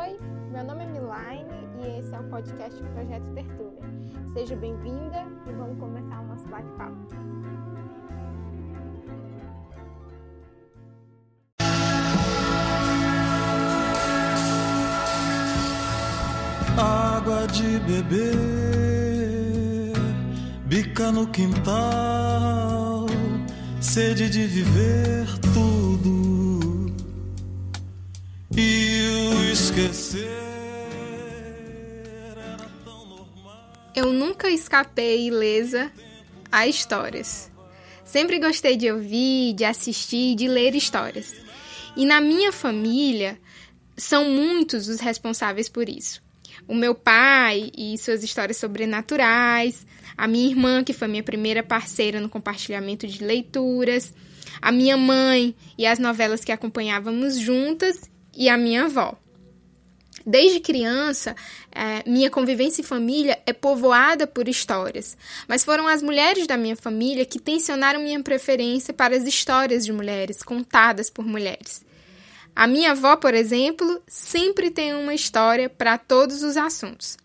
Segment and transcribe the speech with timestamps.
[0.00, 0.16] Oi,
[0.50, 3.82] meu nome é Milaine e esse é o podcast Projeto Tertúlia.
[4.32, 7.06] Seja bem-vinda e vamos começar o nosso bate-papo.
[16.78, 18.32] Água de beber,
[20.64, 23.04] bica no quintal,
[23.82, 26.49] sede de viver tudo
[28.56, 30.26] e o esquecer
[32.36, 33.92] era tão normal.
[33.94, 35.90] Eu nunca escapei ilesa
[36.50, 37.50] a histórias.
[38.04, 41.32] Sempre gostei de ouvir, de assistir, de ler histórias.
[41.96, 43.38] E na minha família,
[43.96, 46.20] são muitos os responsáveis por isso.
[46.66, 52.20] O meu pai e suas histórias sobrenaturais, a minha irmã, que foi minha primeira parceira
[52.20, 54.12] no compartilhamento de leituras,
[54.60, 59.14] a minha mãe e as novelas que acompanhávamos juntas, e a minha avó.
[60.24, 61.36] Desde criança,
[61.70, 66.76] é, minha convivência em família é povoada por histórias, mas foram as mulheres da minha
[66.76, 71.84] família que tensionaram minha preferência para as histórias de mulheres, contadas por mulheres.
[72.56, 77.18] A minha avó, por exemplo, sempre tem uma história para todos os assuntos.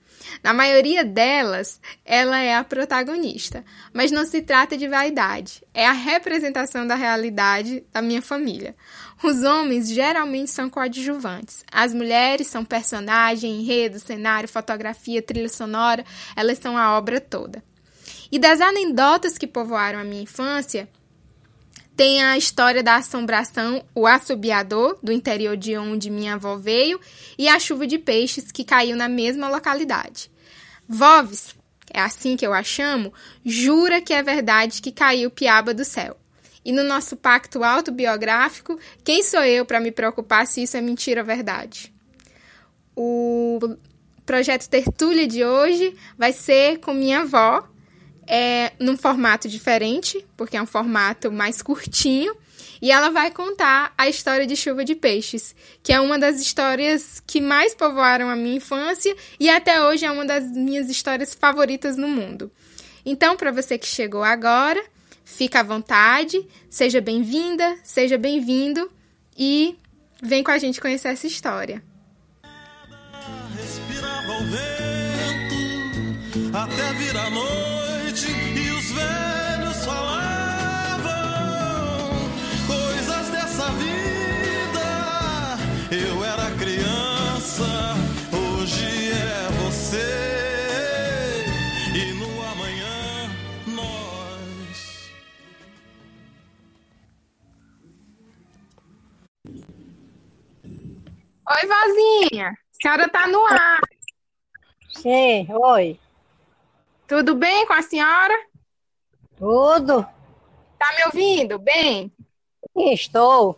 [0.44, 5.92] Na maioria delas, ela é a protagonista, mas não se trata de vaidade, é a
[5.92, 8.76] representação da realidade da minha família.
[9.26, 16.60] Os homens geralmente são coadjuvantes, as mulheres são personagem, enredo, cenário, fotografia, trilha sonora, elas
[16.60, 17.64] são a obra toda.
[18.32, 20.88] E das anedotas que povoaram a minha infância,
[21.98, 27.02] tem a história da assombração, o assobiador, do interior de onde minha avó veio,
[27.36, 30.30] e a chuva de peixes que caiu na mesma localidade.
[30.88, 31.56] Voves,
[31.92, 33.12] é assim que eu a chamo,
[33.44, 36.16] jura que é verdade que caiu piaba do céu.
[36.66, 41.22] E no nosso pacto autobiográfico, quem sou eu para me preocupar se isso é mentira
[41.22, 41.94] ou verdade?
[42.96, 43.78] O
[44.26, 47.70] projeto Tertúlia de hoje vai ser com minha avó,
[48.28, 52.36] é num formato diferente, porque é um formato mais curtinho,
[52.82, 57.22] e ela vai contar a história de Chuva de Peixes, que é uma das histórias
[57.26, 61.96] que mais povoaram a minha infância e até hoje é uma das minhas histórias favoritas
[61.96, 62.52] no mundo.
[63.06, 64.84] Então, para você que chegou agora,
[65.26, 68.90] fica à vontade, seja bem-vinda, seja bem-vindo
[69.38, 69.76] e
[70.22, 71.84] vem com a gente conhecer essa história.
[73.58, 75.56] Respirava o vento
[76.56, 77.65] até vir a noite
[101.66, 102.50] Oi, vozinha!
[102.50, 103.80] A senhora tá no ar.
[104.98, 106.00] Sim, oi.
[107.08, 108.36] Tudo bem com a senhora?
[109.36, 110.04] Tudo?
[110.78, 111.58] Tá me ouvindo?
[111.58, 112.14] Bem?
[112.76, 113.58] Estou.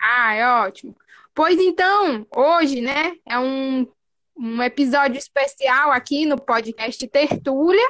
[0.00, 0.96] Ah, é ótimo.
[1.34, 3.86] Pois então, hoje, né, é um,
[4.34, 7.86] um episódio especial aqui no podcast Tertúlia.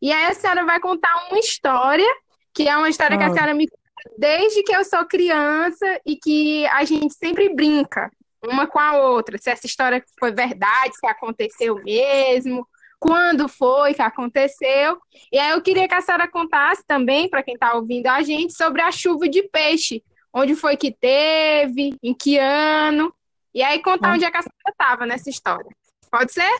[0.00, 2.08] E aí a senhora vai contar uma história,
[2.54, 3.34] que é uma história que a Ah.
[3.34, 8.10] senhora me conta desde que eu sou criança e que a gente sempre brinca
[8.48, 9.38] uma com a outra.
[9.38, 12.66] Se essa história foi verdade, se aconteceu mesmo,
[12.98, 14.98] quando foi que aconteceu.
[15.32, 18.52] E aí eu queria que a senhora contasse também, para quem está ouvindo a gente,
[18.52, 20.02] sobre a chuva de peixe.
[20.32, 23.12] Onde foi que teve, em que ano,
[23.56, 25.70] e aí contar onde é que a senhora estava nessa história.
[26.10, 26.58] Pode ser?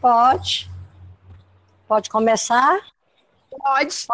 [0.00, 0.70] Pode.
[1.88, 2.78] Pode começar?
[3.50, 4.06] Pode.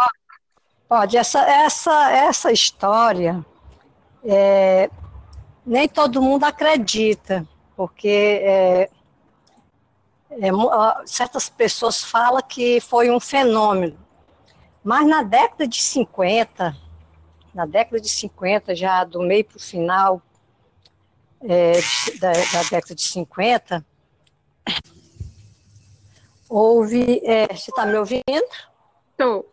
[0.88, 1.16] Pode.
[1.18, 3.44] Essa, essa, essa história,
[4.24, 4.88] é,
[5.64, 7.46] nem todo mundo acredita,
[7.76, 8.90] porque é,
[10.30, 10.50] é,
[11.06, 13.98] certas pessoas falam que foi um fenômeno.
[14.82, 16.76] Mas na década de 50,
[17.54, 20.20] na década de 50, já do meio para o final
[21.42, 21.72] é,
[22.18, 23.86] da, da década de 50,
[26.48, 27.20] houve.
[27.24, 28.22] é, você está me ouvindo?
[29.16, 29.44] Tô.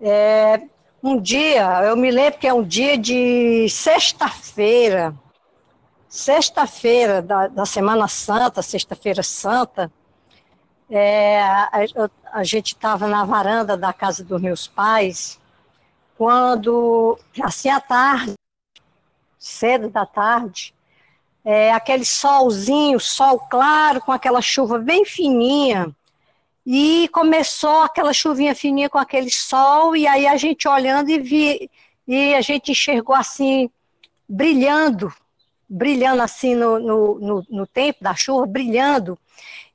[0.00, 0.66] É,
[1.02, 5.14] um dia, eu me lembro que é um dia de sexta-feira,
[6.08, 9.90] sexta-feira da, da Semana Santa, Sexta-feira Santa,
[10.90, 11.70] é, a,
[12.32, 15.40] a gente estava na varanda da casa dos meus pais,
[16.18, 18.34] quando, assim à tarde,
[19.38, 20.74] cedo da tarde,
[21.42, 25.94] é, aquele solzinho, sol claro, com aquela chuva bem fininha,
[26.72, 31.68] e começou aquela chuvinha fininha com aquele sol, e aí a gente olhando e vi,
[32.06, 33.68] e a gente enxergou assim,
[34.28, 35.12] brilhando,
[35.68, 39.18] brilhando assim no, no, no, no tempo da chuva, brilhando.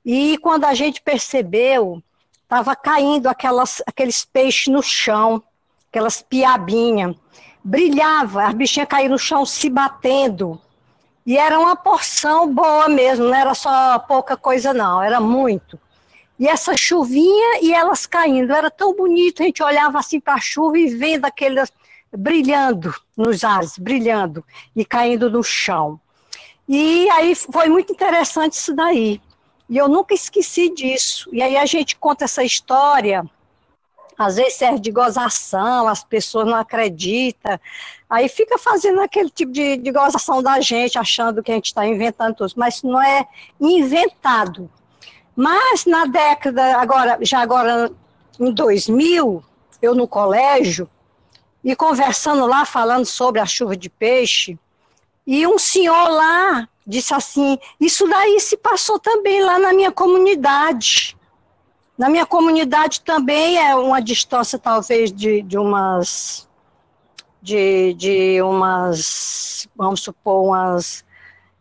[0.05, 2.01] E quando a gente percebeu,
[2.43, 5.43] estava caindo aquelas, aqueles peixes no chão,
[5.89, 7.13] aquelas piabinhas.
[7.61, 10.61] Brilhava, as bichinhas caíram no chão se batendo.
[11.25, 15.77] E era uma porção boa mesmo, não era só pouca coisa, não, era muito.
[16.37, 20.41] E essa chuvinha e elas caindo, era tão bonito, a gente olhava assim para a
[20.41, 21.71] chuva e vendo aqueles
[22.15, 24.43] brilhando nos ares, brilhando
[24.75, 25.99] e caindo no chão.
[26.67, 29.21] E aí foi muito interessante isso daí.
[29.69, 31.29] E eu nunca esqueci disso.
[31.31, 33.23] E aí a gente conta essa história
[34.17, 37.59] às vezes serve de gozação, as pessoas não acreditam,
[38.09, 41.85] aí fica fazendo aquele tipo de, de gozação da gente, achando que a gente está
[41.85, 43.27] inventando tudo, mas não é
[43.59, 44.69] inventado.
[45.35, 47.91] Mas na década, agora, já agora
[48.39, 49.43] em 2000,
[49.81, 50.89] eu no colégio,
[51.63, 54.57] e conversando lá, falando sobre a chuva de peixe,
[55.25, 61.17] e um senhor lá disse assim: Isso daí se passou também lá na minha comunidade.
[61.97, 66.47] Na minha comunidade também é uma distância, talvez, de, de umas.
[67.41, 71.04] De, de umas, vamos supor, umas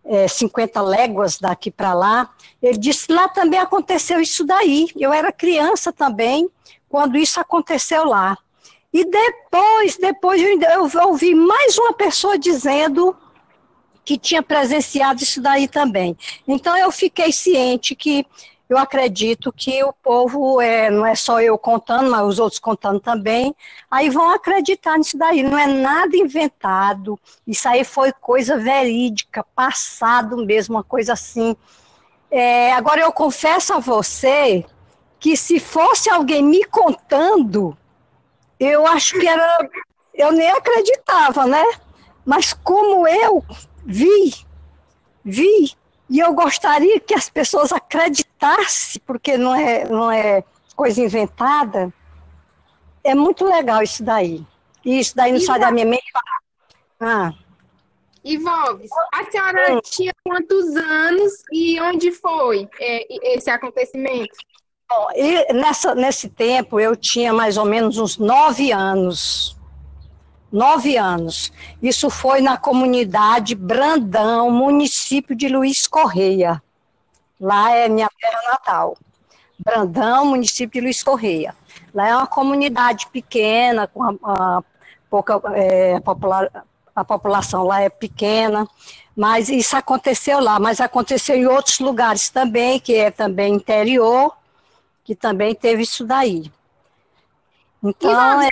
[0.05, 2.31] é, 50 léguas daqui para lá.
[2.63, 4.89] Ele disse lá também aconteceu isso daí.
[4.97, 6.49] Eu era criança também,
[6.89, 8.37] quando isso aconteceu lá.
[8.93, 13.17] E depois, depois eu ouvi mais uma pessoa dizendo
[14.05, 16.17] que tinha presenciado isso daí também.
[16.47, 18.27] Então eu fiquei ciente que
[18.75, 22.99] eu acredito que o povo, é, não é só eu contando, mas os outros contando
[22.99, 23.55] também,
[23.91, 25.43] aí vão acreditar nisso daí.
[25.43, 31.57] Não é nada inventado, isso aí foi coisa verídica, passado mesmo, uma coisa assim.
[32.31, 34.65] É, agora eu confesso a você
[35.21, 37.77] que se fosse alguém me contando,
[38.59, 39.69] eu acho que era.
[40.13, 41.65] Eu nem acreditava, né?
[42.25, 43.45] Mas como eu
[43.85, 44.35] vi,
[45.25, 45.77] vi,
[46.09, 50.45] e eu gostaria que as pessoas acreditassem, porque não é, não é
[50.77, 51.93] coisa inventada.
[53.03, 54.45] É muito legal isso daí.
[54.85, 56.05] E isso daí não sai da minha mente.
[57.01, 57.33] Ah.
[58.23, 59.81] Ivolves, a senhora hum.
[59.85, 64.35] tinha quantos anos e onde foi é, esse acontecimento?
[64.89, 65.09] Bom,
[65.55, 69.57] nessa, nesse tempo eu tinha mais ou menos uns nove anos
[70.55, 71.53] nove anos.
[71.83, 76.63] Isso foi na comunidade Brandão, município de Luiz Correia.
[77.41, 78.97] Lá é minha terra natal.
[79.59, 81.57] Brandão, município de Luiz Correia.
[81.93, 84.63] Lá é uma comunidade pequena, com a, a
[85.11, 86.49] pouca é, popular,
[86.95, 88.69] a população lá é pequena,
[89.17, 94.37] mas isso aconteceu lá, mas aconteceu em outros lugares também, que é também interior,
[95.03, 96.51] que também teve isso daí.
[97.83, 98.49] Então, é...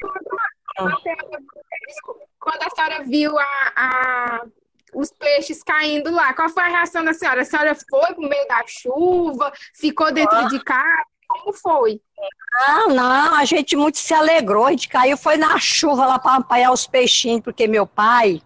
[2.38, 4.44] Quando a senhora viu a, a,
[4.94, 7.42] os peixes caindo lá, qual foi a reação da senhora?
[7.42, 10.48] A senhora foi no meio da chuva, ficou dentro ah.
[10.48, 11.06] de casa?
[11.28, 12.00] Como foi?
[12.68, 16.36] Não, não, a gente muito se alegrou, a gente caiu, foi na chuva lá para
[16.36, 18.42] apanhar os peixinhos, porque meu pai,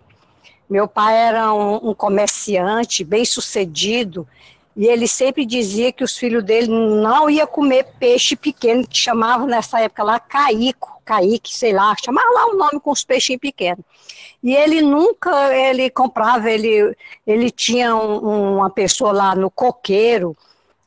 [0.71, 4.27] meu pai era um, um comerciante bem sucedido,
[4.77, 9.47] e ele sempre dizia que os filhos dele não iam comer peixe pequeno, que chamava
[9.47, 10.95] nessa época lá caico.
[11.03, 13.85] Kaique, sei lá, chamava lá o nome com os peixinhos pequenos.
[14.43, 20.37] E ele nunca, ele comprava, ele, ele tinha um, uma pessoa lá no coqueiro,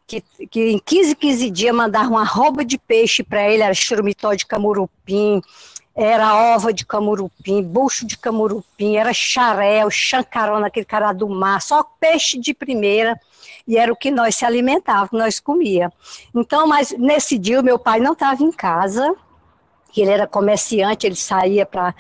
[0.06, 4.34] que, que em 15, 15 dias mandava uma roupa de peixe para ele, era churumitó
[4.34, 5.42] de camurupim,
[6.02, 11.84] era ova de camurupim, bucho de camurupim, era xaréu, chancarona, aquele cara do mar, só
[12.00, 13.20] peixe de primeira,
[13.68, 15.92] e era o que nós se alimentávamos, nós comia.
[16.34, 19.14] Então, mas nesse dia o meu pai não estava em casa,
[19.96, 21.94] ele era comerciante, ele saía para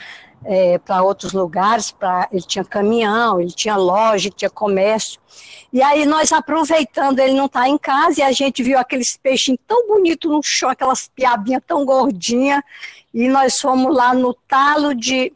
[0.45, 1.93] é, para outros lugares,
[2.31, 5.19] ele tinha caminhão, ele tinha loja, tinha comércio.
[5.71, 9.59] E aí nós aproveitando, ele não está em casa, e a gente viu aqueles peixinhos
[9.67, 12.61] tão bonitos no chão, aquelas piabinhas tão gordinhas,
[13.13, 15.33] e nós fomos lá no talo de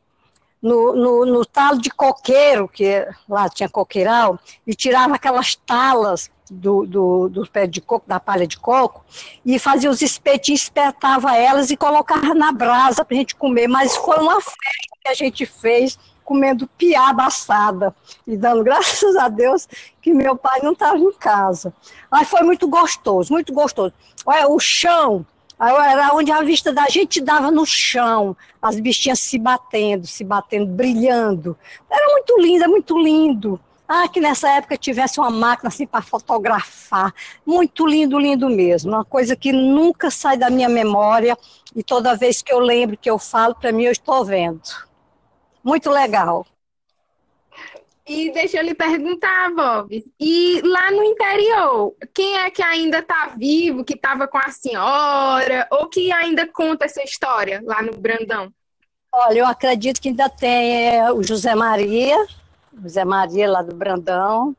[0.62, 6.86] no, no, no talo de coqueiro, que lá tinha coqueiral, e tirava aquelas talas do,
[6.86, 9.04] do, do pé de coco, da palha de coco,
[9.46, 13.68] e fazia os espetinhos, espetava elas e colocava na brasa para a gente comer.
[13.68, 17.94] Mas foi uma festa que a gente fez comendo piaba assada
[18.26, 19.68] e dando graças a Deus
[20.02, 21.74] que meu pai não estava em casa.
[22.12, 23.94] Mas foi muito gostoso, muito gostoso.
[24.26, 25.26] Olha, o chão,
[25.60, 30.68] era onde a vista da gente dava no chão, as bichinhas se batendo, se batendo,
[30.68, 31.58] brilhando.
[31.90, 33.60] Era muito lindo, é muito lindo.
[33.88, 37.14] Ah, que nessa época tivesse uma máquina assim para fotografar.
[37.46, 38.92] Muito lindo, lindo mesmo.
[38.92, 41.38] Uma coisa que nunca sai da minha memória
[41.76, 44.62] e toda vez que eu lembro, que eu falo, para mim eu estou vendo.
[45.64, 46.46] Muito legal.
[48.06, 50.04] E deixa eu lhe perguntar, Bob.
[50.20, 55.68] E lá no interior, quem é que ainda está vivo, que estava com a senhora,
[55.72, 58.52] ou que ainda conta essa história lá no Brandão?
[59.14, 62.18] Olha, eu acredito que ainda tem é, o José Maria,
[62.82, 64.56] José Maria lá do Brandão.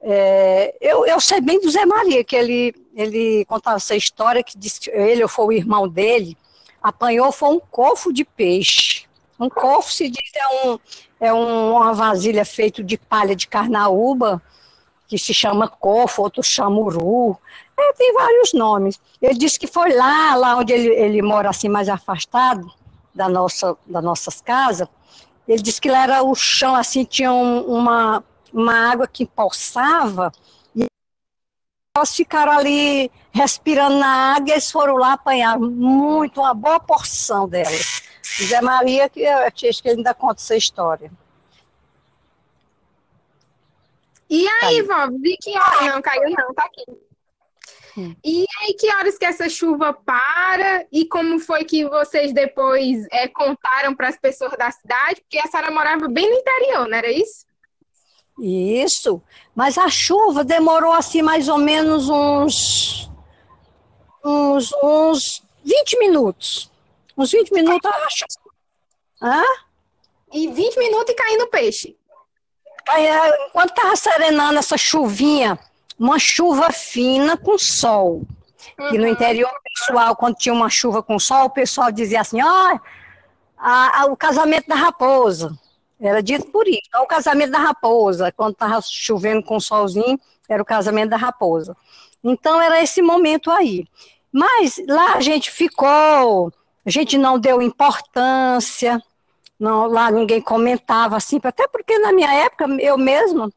[0.00, 4.58] É, eu, eu sei bem do José Maria, que ele, ele contava essa história, que
[4.58, 6.36] disse que ele ou foi o irmão dele,
[6.82, 9.04] apanhou foi um cofo de peixe.
[9.38, 10.78] Um cofo se diz é, um,
[11.20, 14.42] é um, uma vasilha feita de palha de carnaúba,
[15.06, 17.36] que se chama cofo, outro chama uru.
[17.78, 19.00] É, tem vários nomes.
[19.20, 22.72] Ele disse que foi lá, lá onde ele, ele mora assim mais afastado
[23.14, 24.88] da nossa, das nossas casas.
[25.46, 30.32] Ele disse que lá era o chão assim, tinha um, uma, uma água que empoçava
[30.74, 30.86] e
[31.96, 37.48] elas ficaram ali respirando na água e eles foram lá apanhar muito, uma boa porção
[37.48, 38.02] delas.
[38.40, 41.10] Zé Maria, que eu acho que ele ainda conta essa história.
[44.30, 45.92] E aí, vó, vi que hora?
[45.92, 46.84] Não caiu, não, tá aqui.
[47.96, 48.14] Hum.
[48.24, 50.86] E aí, que horas que essa chuva para?
[50.90, 55.20] E como foi que vocês depois é, contaram para as pessoas da cidade?
[55.20, 57.46] Porque a senhora morava bem no interior, não era isso?
[58.38, 59.22] Isso,
[59.54, 63.10] mas a chuva demorou assim mais ou menos uns,
[64.24, 66.70] uns, uns 20 minutos.
[67.16, 68.24] Uns 20 minutos, acho.
[69.20, 69.42] Hã?
[70.32, 71.96] E 20 minutos e caindo peixe.
[72.88, 75.58] É, enquanto estava serenando essa chuvinha,
[75.98, 78.26] uma chuva fina com sol.
[78.78, 78.94] Uhum.
[78.94, 82.78] E no interior, pessoal, quando tinha uma chuva com sol, o pessoal dizia assim: ó,
[84.06, 85.56] oh, o casamento da raposa.
[86.00, 86.80] Era dito por isso.
[87.00, 88.32] o casamento da raposa.
[88.32, 90.18] Quando estava chovendo com solzinho,
[90.48, 91.76] era o casamento da raposa.
[92.24, 93.86] Então, era esse momento aí.
[94.32, 96.52] Mas lá a gente ficou
[96.84, 99.00] a gente não deu importância,
[99.58, 103.50] não, lá ninguém comentava assim, até porque na minha época, eu mesma,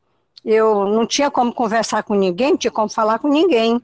[0.46, 3.82] eu não tinha como conversar com ninguém, não tinha como falar com ninguém.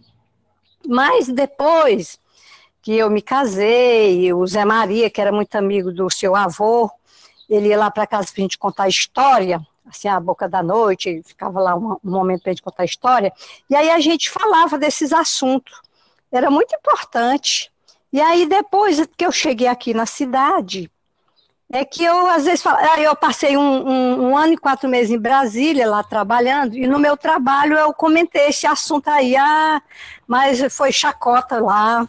[0.88, 2.20] Mas depois
[2.82, 6.90] que eu me casei, o Zé Maria, que era muito amigo do seu avô,
[7.50, 11.22] ele ia lá para casa para a gente contar história, assim, a boca da noite,
[11.26, 13.34] ficava lá um, um momento para a gente contar história,
[13.70, 15.82] e aí a gente falava desses assuntos.
[16.32, 17.72] Era muito importante.
[18.14, 20.90] E aí, depois que eu cheguei aqui na cidade,
[21.72, 25.12] é que eu, às vezes, falo, eu passei um, um, um, ano e quatro meses
[25.12, 29.82] em Brasília, lá trabalhando, e no meu trabalho eu comentei esse assunto aí, ah,
[30.28, 32.08] mas foi chacota lá.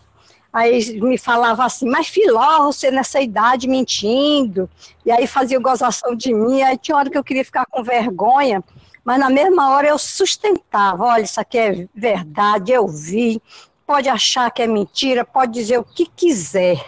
[0.52, 4.68] Aí me falava assim, mas Filó, você nessa idade mentindo.
[5.06, 8.62] E aí fazia gozação de mim, aí tinha hora que eu queria ficar com vergonha,
[9.04, 13.40] mas na mesma hora eu sustentava, olha, isso aqui é verdade, eu vi,
[13.86, 16.84] pode achar que é mentira, pode dizer o que quiser,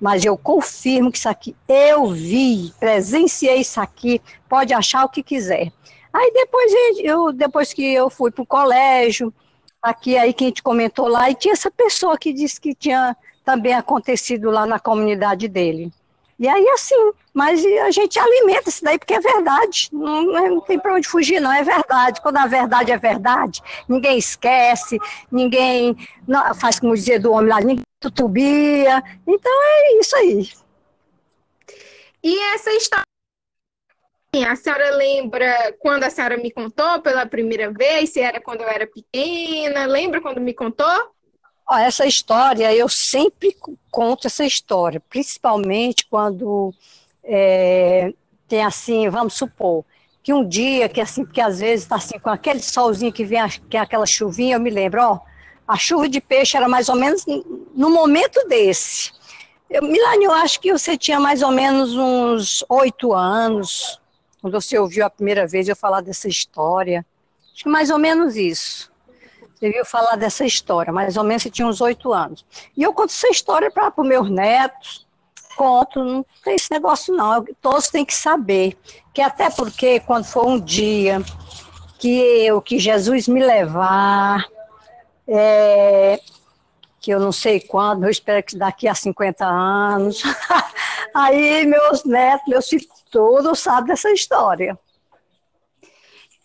[0.00, 5.22] mas eu confirmo que isso aqui eu vi, presenciei isso aqui, pode achar o que
[5.22, 5.72] quiser.
[6.12, 9.32] Aí depois, eu, depois que eu fui para o colégio,
[9.82, 13.16] aqui aí que a gente comentou lá, e tinha essa pessoa que disse que tinha
[13.44, 15.92] também acontecido lá na comunidade dele.
[16.38, 19.88] E aí, assim, mas a gente alimenta isso daí porque é verdade.
[19.92, 21.52] Não, não tem para onde fugir, não.
[21.52, 22.20] É verdade.
[22.20, 24.98] Quando a verdade é verdade, ninguém esquece,
[25.30, 29.02] ninguém não, faz como dizer do homem lá, ninguém tutubia.
[29.26, 30.48] Então é isso aí.
[32.22, 33.04] E essa história.
[34.46, 38.10] A senhora lembra quando a senhora me contou pela primeira vez?
[38.10, 39.86] Se era quando eu era pequena?
[39.86, 41.14] Lembra quando me contou?
[41.76, 43.56] Essa história, eu sempre
[43.90, 46.72] conto essa história, principalmente quando
[47.22, 48.12] é,
[48.48, 49.84] tem assim, vamos supor,
[50.22, 53.40] que um dia, que assim, porque às vezes está assim, com aquele solzinho que vem,
[53.68, 55.20] que é aquela chuvinha, eu me lembro, ó,
[55.66, 57.26] a chuva de peixe era mais ou menos
[57.74, 59.12] no momento desse.
[59.68, 64.00] Eu, Milani, eu acho que você tinha mais ou menos uns oito anos,
[64.40, 67.04] quando você ouviu a primeira vez eu falar dessa história.
[67.52, 68.90] Acho que mais ou menos isso.
[69.58, 72.46] Você viu falar dessa história, mais ou menos você tinha uns oito anos.
[72.76, 75.04] E eu conto essa história para os meus netos,
[75.56, 78.78] conto, não tem esse negócio não, todos têm que saber.
[79.12, 81.20] Que até porque quando for um dia
[81.98, 84.46] que eu, que Jesus me levar,
[85.26, 86.20] é,
[87.00, 90.22] que eu não sei quando, eu espero que daqui a 50 anos,
[91.12, 94.78] aí meus netos, meus filhos, todos sabem dessa história.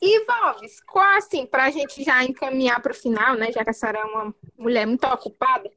[0.06, 3.70] E, Valves, qual assim, para a gente já encaminhar para o final, né, já que
[3.70, 5.72] a senhora é uma mulher muito ocupada,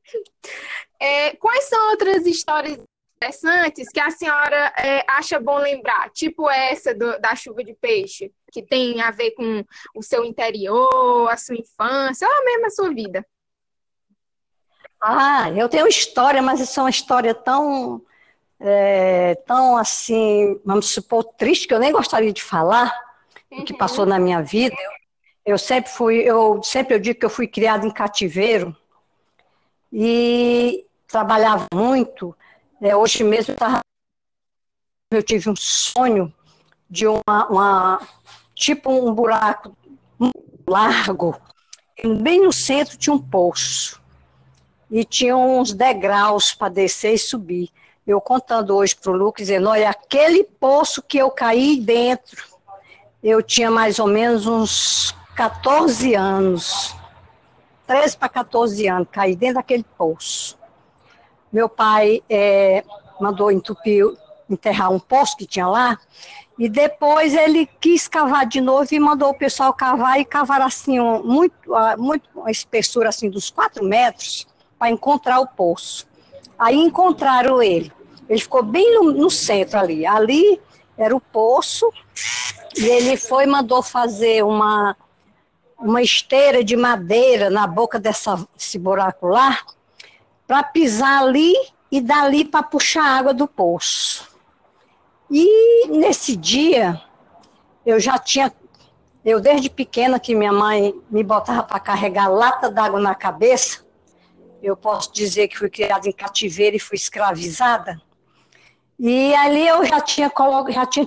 [0.99, 2.77] é, quais são outras histórias
[3.17, 6.11] interessantes que a senhora é, acha bom lembrar?
[6.11, 9.65] Tipo essa do, da chuva de peixe, que tem a ver com
[9.95, 13.25] o seu interior, a sua infância, ou mesmo a sua vida?
[15.01, 18.03] Ah, eu tenho história, mas isso é uma história tão,
[18.59, 23.06] é, tão assim, vamos supor, triste, que eu nem gostaria de falar,
[23.51, 24.75] o que passou na minha vida.
[25.45, 28.77] Eu, eu sempre fui, eu sempre eu digo que eu fui criada em cativeiro
[29.93, 32.37] e trabalhava muito.
[32.81, 33.81] É, hoje mesmo eu, tava,
[35.11, 36.33] eu tive um sonho
[36.89, 38.09] de uma, uma
[38.55, 39.77] tipo um buraco
[40.69, 41.41] largo,
[42.23, 44.03] bem no centro tinha um poço
[44.91, 47.71] e tinha uns degraus para descer e subir.
[48.07, 52.56] Eu contando hoje para o Lucas, dizendo, olha, aquele poço que eu caí dentro,
[53.29, 56.95] eu tinha mais ou menos uns 14 anos.
[57.85, 60.57] 13 para 14 anos, caí dentro daquele poço.
[61.53, 62.85] Meu pai é,
[63.21, 64.05] mandou entupir,
[64.49, 65.99] enterrar um poço que tinha lá,
[66.57, 71.01] e depois ele quis cavar de novo e mandou o pessoal cavar e cavar assim,
[71.01, 71.55] um, muito,
[71.99, 74.47] muito, uma espessura assim dos 4 metros
[74.79, 76.07] para encontrar o poço.
[76.57, 77.93] Aí encontraram ele.
[78.29, 80.07] Ele ficou bem no, no, centro ali.
[80.07, 80.61] Ali
[80.97, 81.93] era o poço
[82.77, 84.97] e ele foi mandou fazer uma
[85.79, 89.59] uma esteira de madeira na boca dessa, desse buraco lá
[90.47, 91.55] para pisar ali
[91.91, 94.27] e dali para puxar água do poço.
[95.31, 97.01] E nesse dia,
[97.85, 98.53] eu já tinha,
[99.25, 103.85] eu desde pequena que minha mãe me botava para carregar lata d'água na cabeça,
[104.63, 108.01] eu posso dizer que fui criada em cativeiro e fui escravizada.
[108.99, 110.33] E ali eu já tinha
[110.71, 111.07] já tinha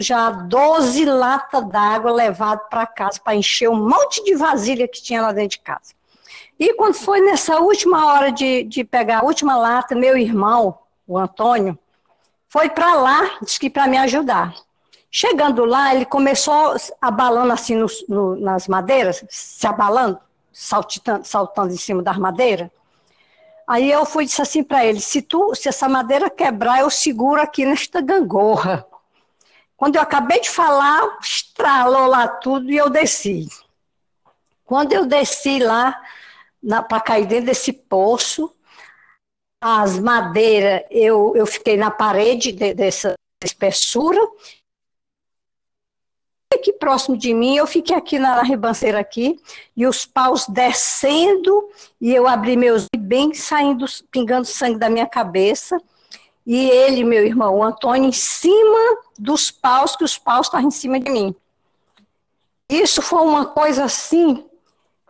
[0.00, 5.22] já 12 latas d'água levado para casa para encher um monte de vasilha que tinha
[5.22, 5.94] lá dentro de casa.
[6.58, 11.16] E quando foi nessa última hora de, de pegar a última lata, meu irmão, o
[11.16, 11.78] Antônio,
[12.48, 14.54] foi para lá, disse que para me ajudar.
[15.10, 20.18] Chegando lá, ele começou abalando assim no, no, nas madeiras, se abalando,
[20.52, 22.70] saltando em cima das madeiras.
[23.66, 27.40] Aí eu fui disse assim para ele: se tu, se essa madeira quebrar, eu seguro
[27.40, 28.86] aqui nesta gangorra.
[29.78, 33.46] Quando eu acabei de falar, estralou lá tudo e eu desci.
[34.64, 35.96] Quando eu desci lá
[36.88, 38.52] para cair dentro desse poço,
[39.60, 44.20] as madeiras, eu, eu fiquei na parede de, dessa espessura.
[46.52, 49.40] Aqui próximo de mim, eu fiquei aqui na ribanceira aqui,
[49.76, 55.80] e os paus descendo, e eu abri meus bem saindo, pingando sangue da minha cabeça.
[56.48, 60.70] E ele, meu irmão, o Antônio, em cima dos paus, que os paus estavam em
[60.70, 61.36] cima de mim.
[62.66, 64.48] Isso foi uma coisa assim,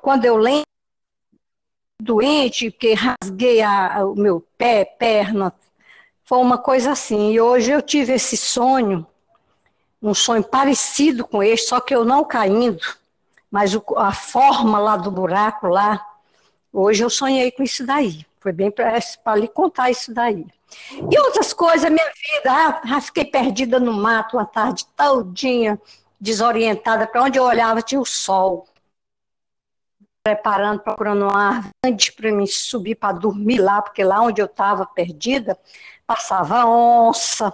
[0.02, 0.66] quando eu lembro,
[2.02, 5.54] doente, que rasguei a, o meu pé, perna.
[6.24, 7.30] Foi uma coisa assim.
[7.30, 9.06] E hoje eu tive esse sonho,
[10.02, 12.82] um sonho parecido com este, só que eu não caindo,
[13.48, 16.04] mas o, a forma lá do buraco lá,
[16.72, 18.26] hoje eu sonhei com isso daí.
[18.48, 20.46] Foi bem para lhe contar isso daí.
[21.12, 25.78] E outras coisas, minha vida, ah, ah, fiquei perdida no mato uma tarde todinha,
[26.18, 28.66] desorientada, para onde eu olhava tinha o sol
[30.22, 34.86] preparando, procurando uma árvore para me subir para dormir lá, porque lá onde eu estava
[34.86, 35.58] perdida,
[36.06, 37.52] passava onça,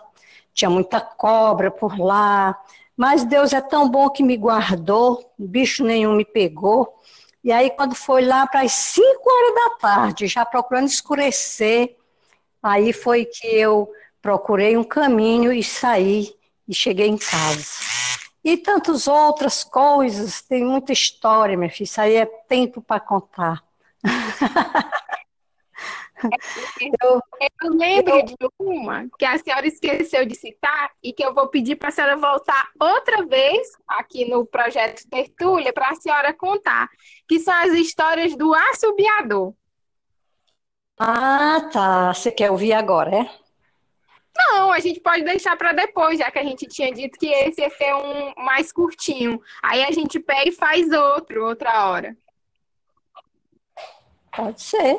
[0.53, 2.57] tinha muita cobra por lá.
[2.97, 7.01] Mas Deus é tão bom que me guardou, bicho nenhum me pegou.
[7.45, 11.95] E aí, quando foi lá para as 5 horas da tarde, já procurando escurecer,
[12.63, 16.35] aí foi que eu procurei um caminho e saí
[16.67, 17.67] e cheguei em casa.
[18.43, 23.63] E tantas outras coisas, tem muita história, minha filha, isso aí é tempo para contar.
[27.03, 27.21] Eu,
[27.63, 31.49] eu lembro eu, de uma que a senhora esqueceu de citar e que eu vou
[31.49, 36.89] pedir para a senhora voltar outra vez aqui no projeto Tertúlia para a senhora contar,
[37.29, 39.55] que são as histórias do assobiador.
[40.99, 42.15] Ah, tá.
[42.15, 43.45] Você quer ouvir agora, é?
[44.37, 47.61] Não, a gente pode deixar para depois, já que a gente tinha dito que esse
[47.61, 49.41] ia ser um mais curtinho.
[49.63, 52.17] Aí a gente pega e faz outro, outra hora.
[54.35, 54.99] Pode ser.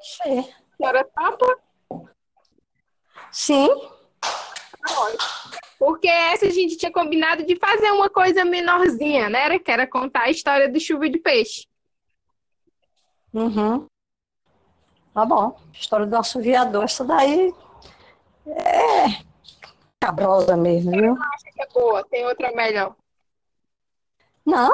[0.00, 0.38] Pode ser.
[0.38, 1.58] A senhora topa?
[3.30, 3.68] Sim.
[5.78, 9.58] Porque essa a gente tinha combinado de fazer uma coisa menorzinha, né?
[9.58, 11.66] Que era contar a história do chuva de peixe.
[13.32, 13.86] Uhum.
[15.12, 15.56] Tá bom.
[15.72, 17.54] História do assoviador, essa daí
[18.46, 19.22] é
[20.00, 21.16] cabrosa mesmo, viu?
[21.58, 22.96] é boa, tem outra melhor.
[24.46, 24.72] Não,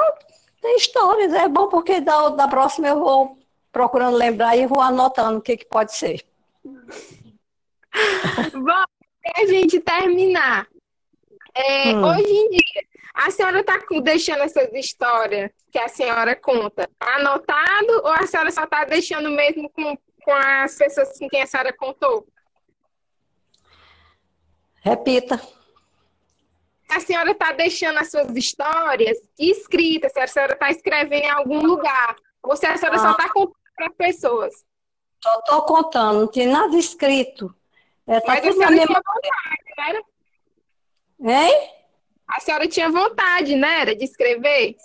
[0.61, 1.33] tem histórias.
[1.33, 3.37] É bom porque da, da próxima eu vou
[3.71, 6.25] procurando lembrar e vou anotando o que, que pode ser.
[8.53, 8.83] bom,
[9.35, 10.67] a gente terminar.
[11.53, 12.03] É, hum.
[12.03, 18.11] Hoje em dia, a senhora está deixando essas histórias que a senhora conta anotado ou
[18.11, 22.27] a senhora só está deixando mesmo com com as pessoas com quem a senhora contou?
[24.81, 25.41] Repita.
[26.89, 32.15] a senhora está deixando as suas histórias escritas, a senhora está escrevendo em algum lugar,
[32.47, 32.99] ou se a senhora ah.
[32.99, 34.53] só está contando para as pessoas.
[35.23, 37.53] Só estou contando, não tem nada escrito.
[38.05, 40.03] É, tá Mas a senhora tinha vontade, não era?
[41.19, 41.69] Hein?
[42.27, 43.81] A senhora tinha vontade, né?
[43.81, 44.75] Era de escrever?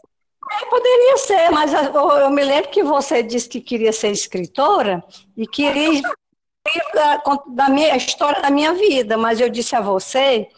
[0.50, 5.02] É, poderia ser, mas eu, eu, me lembro que você disse que queria ser escritora
[5.36, 6.02] e queria
[7.48, 10.48] da minha a história da minha vida, mas eu disse a você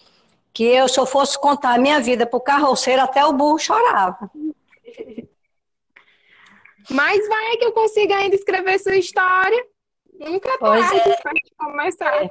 [0.52, 3.58] que eu, se eu fosse contar a minha vida para o carroceiro, até o burro
[3.58, 4.30] chorava.
[6.90, 9.66] Mas vai que eu consiga ainda escrever sua história.
[10.18, 11.54] Nunca é tarde é.
[11.56, 12.24] começar.
[12.24, 12.30] É,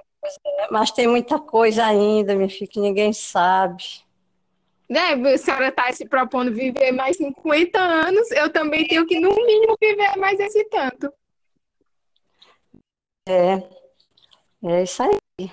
[0.72, 3.84] mas tem muita coisa ainda, minha filha, que ninguém sabe.
[4.90, 9.34] Né, a senhora está se propondo viver mais 50 anos, eu também tenho que, no
[9.36, 11.12] mínimo, viver mais esse tanto.
[13.28, 13.64] É,
[14.66, 15.52] é isso aí.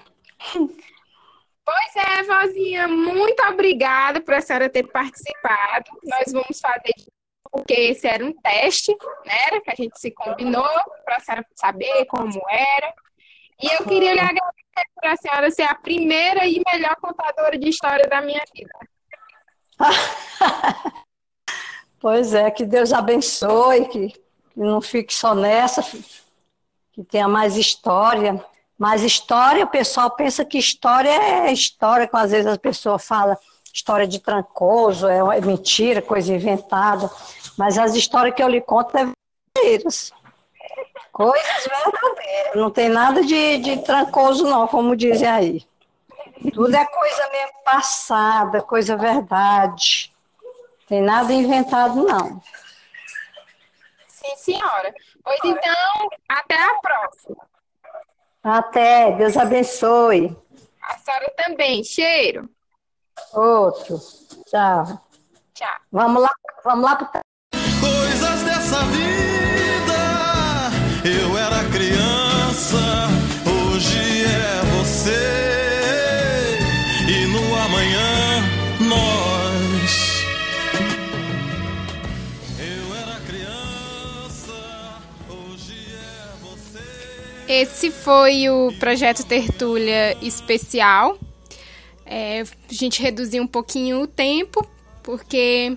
[1.65, 5.91] Pois é, vozinha, muito obrigada por a senhora ter participado.
[6.03, 6.93] Nós vamos fazer,
[7.51, 9.61] porque esse era um teste, né?
[9.61, 10.69] Que a gente se combinou
[11.05, 12.95] para a senhora saber como era.
[13.61, 17.69] E eu queria lhe agradecer por a senhora ser a primeira e melhor contadora de
[17.69, 18.73] história da minha vida.
[21.99, 24.21] pois é, que Deus abençoe, que, que
[24.61, 25.83] não fique só nessa,
[26.93, 28.43] que tenha mais história.
[28.79, 33.37] Mas história, o pessoal pensa que história é história, como às vezes as pessoas falam
[33.73, 37.11] história de trancoso, é, é mentira, coisa inventada.
[37.57, 39.07] Mas as histórias que eu lhe conto é
[39.57, 40.13] verdadeiras.
[41.13, 42.55] Coisas verdadeiras.
[42.55, 45.67] Não tem nada de, de trancoso, não, como dizem aí.
[46.55, 50.13] Tudo é coisa mesmo passada, coisa verdade.
[50.89, 52.43] Tem nada inventado, não.
[54.09, 54.95] Sim, senhora.
[55.23, 57.47] Pois então, até a próxima.
[58.43, 60.37] Até, Deus abençoe.
[60.83, 61.85] A senhora também.
[61.85, 62.49] Cheiro.
[63.33, 63.99] Outro.
[64.51, 65.01] Tchau.
[65.55, 65.69] Tchau.
[65.93, 66.31] Vamos lá,
[66.65, 67.09] vamos lá pro...
[67.81, 69.11] Coisas dessa vida.
[71.05, 72.79] Eu era criança,
[73.47, 76.59] hoje é você.
[77.09, 78.43] E no amanhã
[78.81, 80.25] nós.
[82.59, 84.53] Eu era criança,
[85.29, 86.85] hoje é você.
[87.49, 91.17] Esse foi o projeto Tertúlia Especial.
[92.13, 94.69] É, a gente reduziu um pouquinho o tempo,
[95.01, 95.77] porque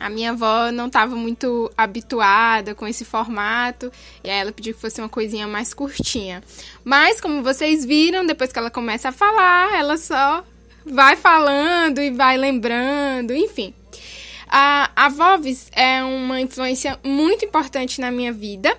[0.00, 3.92] a minha avó não estava muito habituada com esse formato
[4.24, 6.42] e aí ela pediu que fosse uma coisinha mais curtinha.
[6.84, 10.44] Mas, como vocês viram, depois que ela começa a falar, ela só
[10.84, 13.72] vai falando e vai lembrando, enfim.
[14.48, 15.10] A, a
[15.72, 18.76] é uma influência muito importante na minha vida.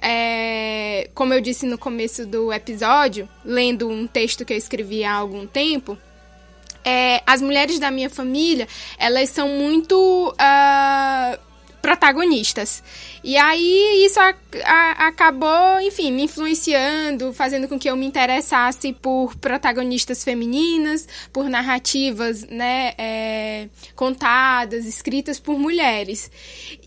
[0.00, 5.14] É, como eu disse no começo do episódio, lendo um texto que eu escrevi há
[5.14, 5.98] algum tempo,
[6.84, 8.68] é, as mulheres da minha família,
[8.98, 11.38] elas são muito uh,
[11.84, 12.82] protagonistas.
[13.22, 18.94] E aí isso a, a, acabou, enfim, me influenciando, fazendo com que eu me interessasse
[18.94, 26.30] por protagonistas femininas, por narrativas, né, é, contadas, escritas por mulheres.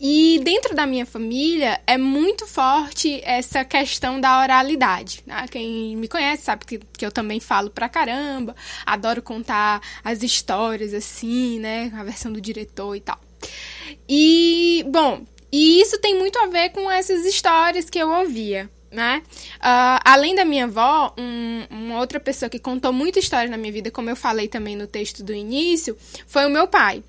[0.01, 5.21] E dentro da minha família é muito forte essa questão da oralidade.
[5.27, 5.45] Né?
[5.51, 10.91] Quem me conhece sabe que, que eu também falo pra caramba, adoro contar as histórias
[10.91, 13.26] assim, né, a versão do diretor e tal.
[14.07, 18.69] E, bom, e isso tem muito a ver com essas histórias que eu ouvia.
[18.89, 19.21] Né?
[19.57, 23.71] Uh, além da minha avó, um, uma outra pessoa que contou muita história na minha
[23.71, 27.03] vida, como eu falei também no texto do início, foi o meu pai.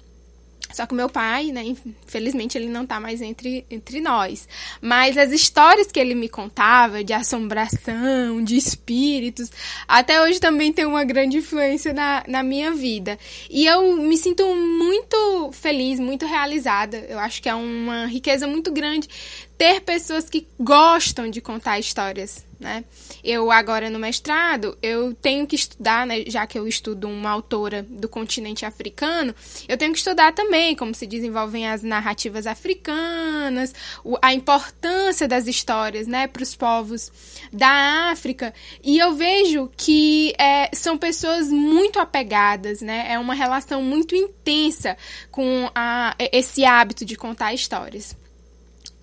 [0.72, 4.48] Só que o meu pai, né, infelizmente ele não tá mais entre, entre nós.
[4.80, 9.50] Mas as histórias que ele me contava de assombração, de espíritos,
[9.86, 13.18] até hoje também tem uma grande influência na, na minha vida.
[13.50, 16.98] E eu me sinto muito feliz, muito realizada.
[17.08, 19.08] Eu acho que é uma riqueza muito grande
[19.58, 22.84] ter pessoas que gostam de contar histórias, né?
[23.24, 27.82] Eu agora no mestrado, eu tenho que estudar, né, já que eu estudo uma autora
[27.82, 29.34] do continente africano,
[29.66, 33.74] eu tenho que estudar também como se desenvolvem as narrativas africanas,
[34.22, 37.10] a importância das histórias, né, para os povos
[37.52, 43.06] da África, e eu vejo que é, são pessoas muito apegadas, né?
[43.10, 44.96] É uma relação muito intensa
[45.30, 48.16] com a, esse hábito de contar histórias.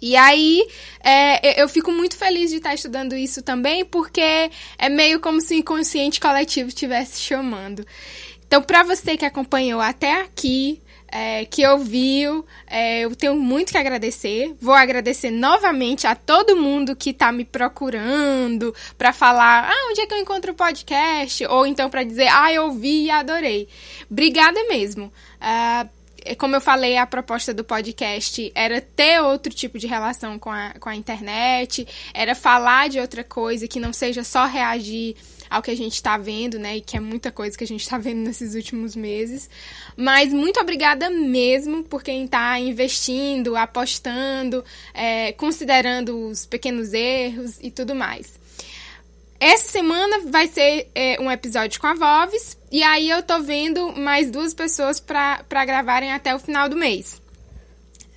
[0.01, 0.67] E aí,
[1.03, 5.55] é, eu fico muito feliz de estar estudando isso também, porque é meio como se
[5.55, 7.85] o inconsciente coletivo estivesse chamando.
[8.45, 10.81] Então, para você que acompanhou até aqui,
[11.15, 12.45] é, que ouviu.
[12.67, 14.53] É, eu tenho muito que agradecer.
[14.59, 20.05] Vou agradecer novamente a todo mundo que está me procurando para falar, ah, onde é
[20.05, 21.45] que eu encontro o podcast?
[21.45, 23.67] Ou então para dizer, ah, eu ouvi e adorei.
[24.11, 25.05] Obrigada mesmo.
[25.39, 25.89] Uh,
[26.33, 30.73] como eu falei, a proposta do podcast era ter outro tipo de relação com a,
[30.79, 35.15] com a internet, era falar de outra coisa que não seja só reagir
[35.49, 36.77] ao que a gente está vendo, né?
[36.77, 39.49] E que é muita coisa que a gente está vendo nesses últimos meses.
[39.95, 47.69] Mas muito obrigada mesmo por quem está investindo, apostando, é, considerando os pequenos erros e
[47.69, 48.44] tudo mais.
[49.45, 53.95] Essa semana vai ser é, um episódio com a Voves, e aí eu tô vendo
[53.95, 57.21] mais duas pessoas para gravarem até o final do mês.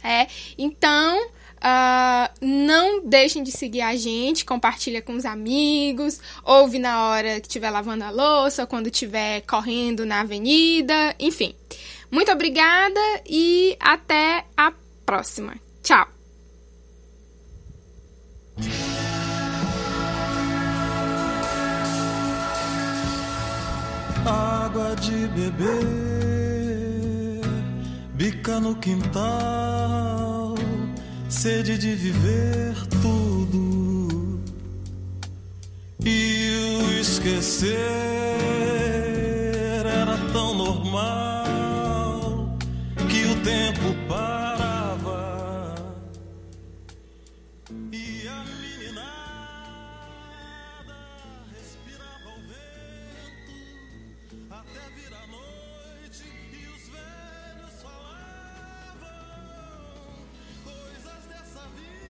[0.02, 7.10] É, então, uh, não deixem de seguir a gente, compartilha com os amigos, ouve na
[7.10, 11.54] hora que estiver lavando a louça, ou quando estiver correndo na avenida, enfim.
[12.10, 14.72] Muito obrigada e até a
[15.04, 15.56] próxima.
[15.82, 16.17] Tchau!
[25.00, 25.70] de beber,
[28.14, 30.54] bica no quintal,
[31.28, 34.40] sede de viver tudo.
[36.04, 37.76] E o esquecer
[39.84, 42.56] era tão normal
[43.08, 43.94] que o tempo